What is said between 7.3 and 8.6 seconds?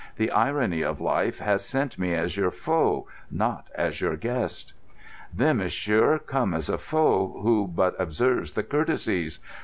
who but observes